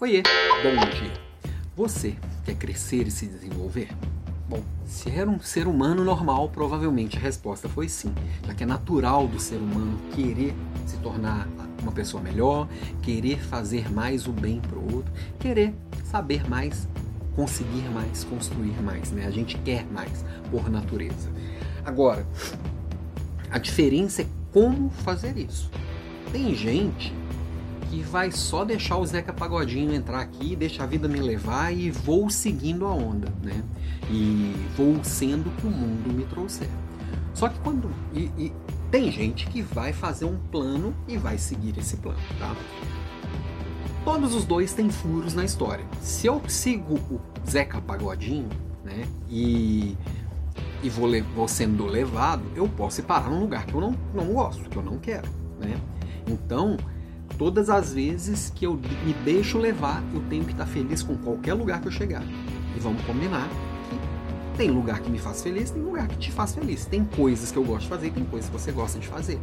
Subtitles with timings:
[0.00, 0.24] Oiê,
[0.60, 1.12] bom dia.
[1.76, 3.90] Você quer crescer e se desenvolver?
[4.48, 8.12] Bom, se era um ser humano normal, provavelmente a resposta foi sim,
[8.44, 10.52] já que é natural do ser humano querer
[10.84, 11.46] se tornar
[11.80, 12.68] uma pessoa melhor,
[13.02, 15.72] querer fazer mais o bem para o outro, querer
[16.02, 16.88] saber mais,
[17.36, 19.24] conseguir mais, construir mais, né?
[19.24, 21.30] A gente quer mais por natureza.
[21.84, 22.26] Agora,
[23.48, 25.70] a diferença é como fazer isso.
[26.32, 27.14] Tem gente
[27.94, 31.90] que vai só deixar o Zeca Pagodinho entrar aqui, deixa a vida me levar e
[31.90, 33.62] vou seguindo a onda, né?
[34.10, 36.68] E vou sendo que o mundo me trouxer.
[37.32, 37.88] Só que quando.
[38.12, 38.52] E, e
[38.90, 42.56] tem gente que vai fazer um plano e vai seguir esse plano, tá?
[44.04, 45.84] Todos os dois têm furos na história.
[46.00, 48.48] Se eu sigo o Zeca Pagodinho,
[48.84, 49.06] né?
[49.30, 49.96] E
[50.82, 54.68] e vou, vou sendo levado, eu posso parar num lugar que eu não, não gosto,
[54.68, 55.26] que eu não quero,
[55.58, 55.80] né?
[56.26, 56.76] Então,
[57.38, 61.54] todas as vezes que eu me deixo levar, eu tenho que estar feliz com qualquer
[61.54, 62.22] lugar que eu chegar.
[62.76, 63.48] E vamos combinar
[63.88, 66.86] que tem lugar que me faz feliz, tem lugar que te faz feliz.
[66.86, 69.38] Tem coisas que eu gosto de fazer, tem coisas que você gosta de fazer.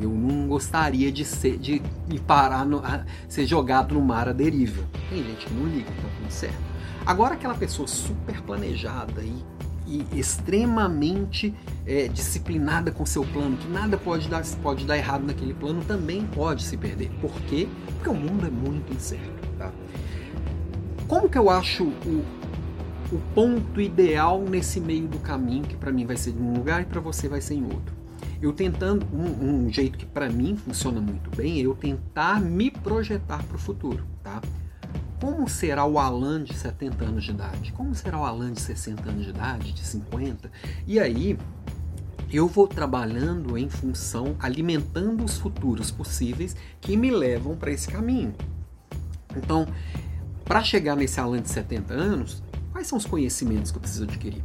[0.00, 2.82] Eu não gostaria de ser, de, de parar, no,
[3.28, 4.84] ser jogado no mar à deriva.
[5.10, 6.68] Tem gente que não liga, tá tudo certo.
[7.04, 9.42] Agora aquela pessoa super planejada e
[9.88, 11.54] e extremamente
[11.86, 16.26] é, disciplinada com seu plano, que nada pode dar, pode dar errado naquele plano, também
[16.26, 17.10] pode se perder.
[17.20, 17.66] Por quê?
[17.94, 19.48] Porque o mundo é muito incerto.
[19.56, 19.72] Tá?
[21.08, 22.24] Como que eu acho o,
[23.10, 26.82] o ponto ideal nesse meio do caminho, que para mim vai ser em um lugar
[26.82, 27.96] e para você vai ser em outro?
[28.40, 32.70] Eu tentando, um, um jeito que para mim funciona muito bem, é eu tentar me
[32.70, 34.40] projetar para o futuro, tá?
[35.20, 37.72] Como será o Alan de 70 anos de idade?
[37.72, 40.50] Como será o Alan de 60 anos de idade, de 50?
[40.86, 41.36] E aí,
[42.30, 48.32] eu vou trabalhando em função, alimentando os futuros possíveis que me levam para esse caminho.
[49.36, 49.66] Então,
[50.44, 54.44] para chegar nesse Alan de 70 anos, quais são os conhecimentos que eu preciso adquirir?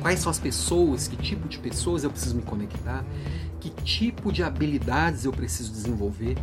[0.00, 3.04] Quais são as pessoas, que tipo de pessoas eu preciso me conectar?
[3.60, 6.36] Que tipo de habilidades eu preciso desenvolver?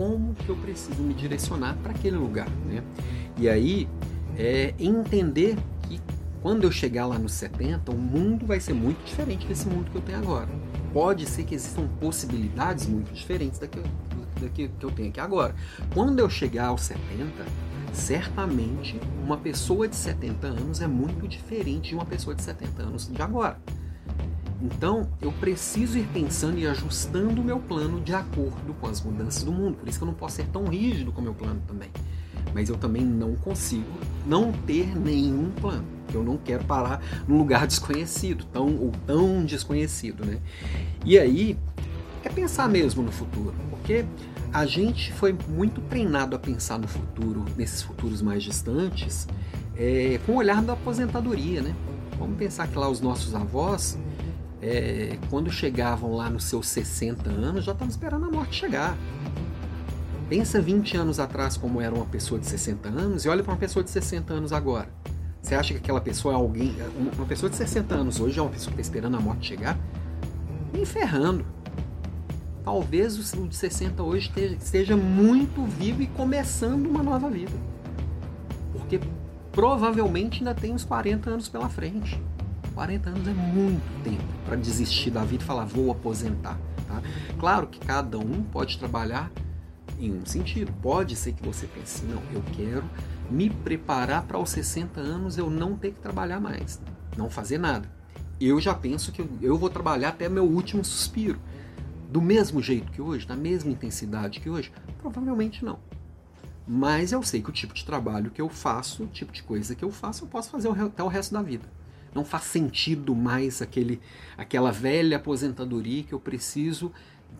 [0.00, 2.82] Como que eu preciso me direcionar para aquele lugar, né?
[3.36, 3.86] E aí
[4.34, 6.00] é entender que
[6.40, 9.98] quando eu chegar lá nos 70, o mundo vai ser muito diferente desse mundo que
[9.98, 10.48] eu tenho agora.
[10.90, 13.78] Pode ser que existam possibilidades muito diferentes da que
[14.54, 15.54] que eu tenho aqui agora.
[15.92, 17.44] Quando eu chegar aos 70,
[17.92, 23.06] certamente uma pessoa de 70 anos é muito diferente de uma pessoa de 70 anos
[23.06, 23.58] de agora.
[24.60, 29.42] Então, eu preciso ir pensando e ajustando o meu plano de acordo com as mudanças
[29.42, 29.78] do mundo.
[29.78, 31.88] Por isso que eu não posso ser tão rígido com o meu plano também.
[32.52, 33.90] Mas eu também não consigo
[34.26, 35.84] não ter nenhum plano.
[36.12, 40.38] Eu não quero parar num lugar desconhecido, tão ou tão desconhecido, né?
[41.04, 41.56] E aí
[42.22, 44.04] é pensar mesmo no futuro, porque
[44.52, 49.26] a gente foi muito treinado a pensar no futuro, nesses futuros mais distantes,
[49.76, 51.74] é, com o olhar da aposentadoria, né?
[52.18, 53.96] Vamos pensar que lá os nossos avós
[54.62, 58.96] é, quando chegavam lá nos seus 60 anos, já estavam esperando a morte chegar.
[60.28, 63.58] Pensa 20 anos atrás como era uma pessoa de 60 anos e olha para uma
[63.58, 64.88] pessoa de 60 anos agora.
[65.42, 66.76] Você acha que aquela pessoa é alguém.
[67.16, 69.78] Uma pessoa de 60 anos hoje é uma pessoa que está esperando a morte chegar?
[70.72, 71.44] Nem ferrando.
[72.62, 77.56] Talvez o de 60 hoje esteja muito vivo e começando uma nova vida.
[78.72, 79.00] Porque
[79.50, 82.20] provavelmente ainda tem uns 40 anos pela frente.
[82.74, 86.58] 40 anos é muito tempo para desistir da vida e falar vou aposentar.
[86.86, 87.02] Tá?
[87.38, 89.30] Claro que cada um pode trabalhar
[89.98, 90.72] em um sentido.
[90.80, 92.84] Pode ser que você pense, não, eu quero
[93.30, 96.80] me preparar para os 60 anos eu não ter que trabalhar mais,
[97.16, 97.88] não fazer nada.
[98.40, 101.38] Eu já penso que eu vou trabalhar até meu último suspiro.
[102.10, 104.72] Do mesmo jeito que hoje, na mesma intensidade que hoje?
[104.98, 105.78] Provavelmente não.
[106.66, 109.74] Mas eu sei que o tipo de trabalho que eu faço, o tipo de coisa
[109.74, 111.64] que eu faço, eu posso fazer até o resto da vida.
[112.14, 114.00] Não faz sentido mais aquele,
[114.36, 116.92] aquela velha aposentadoria que eu preciso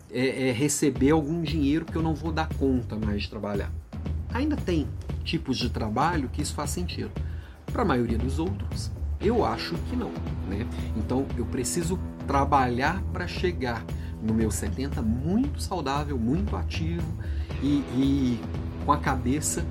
[0.09, 3.71] é, é, receber algum dinheiro que eu não vou dar conta mais de trabalhar.
[4.33, 4.87] Ainda tem
[5.23, 7.11] tipos de trabalho que isso faz sentido.
[7.71, 10.11] Para a maioria dos outros, eu acho que não.
[10.47, 10.65] Né?
[10.97, 13.83] Então eu preciso trabalhar para chegar
[14.21, 17.05] no meu 70 muito saudável, muito ativo
[17.61, 18.39] e, e
[18.85, 19.65] com a cabeça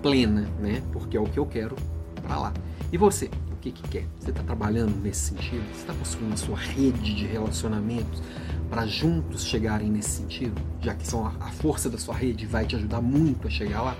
[0.00, 0.82] plena, né?
[0.92, 1.76] Porque é o que eu quero
[2.22, 2.52] para lá.
[2.92, 3.30] E você?
[3.62, 4.06] Que, que quer.
[4.18, 5.64] Você está trabalhando nesse sentido?
[5.72, 8.20] Você está construindo a sua rede de relacionamentos
[8.68, 10.60] para juntos chegarem nesse sentido?
[10.80, 13.96] Já que são a, força da sua rede vai te ajudar muito a chegar lá?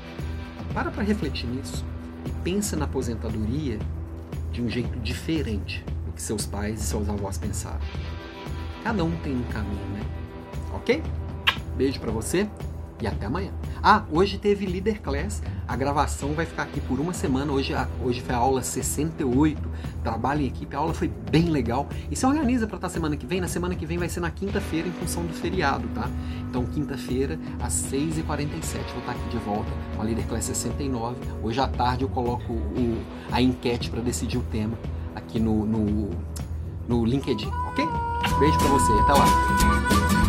[0.74, 1.84] Para para refletir nisso
[2.26, 3.78] e pensa na aposentadoria
[4.50, 7.80] de um jeito diferente do que seus pais e seus avós pensaram.
[8.82, 10.00] Cada um tem um caminho, né?
[10.74, 11.02] Ok?
[11.76, 12.48] Beijo para você
[13.02, 13.50] e até amanhã.
[13.82, 17.52] Ah, hoje teve Leader Class, a gravação vai ficar aqui por uma semana.
[17.52, 19.60] Hoje, hoje foi a aula 68,
[20.04, 21.88] trabalho em equipe, a aula foi bem legal.
[22.10, 24.20] E se organiza para estar tá semana que vem, na semana que vem vai ser
[24.20, 26.08] na quinta-feira em função do feriado, tá?
[26.48, 31.16] Então, quinta-feira, às 6h47, vou estar tá aqui de volta com a Leader Class 69.
[31.42, 33.02] Hoje à tarde eu coloco o,
[33.32, 34.78] a enquete para decidir o tema
[35.14, 36.10] aqui no, no,
[36.88, 37.84] no LinkedIn, ok?
[38.38, 40.21] Beijo para você, até lá!